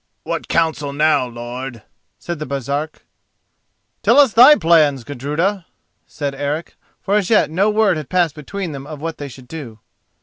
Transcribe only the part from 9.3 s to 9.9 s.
do.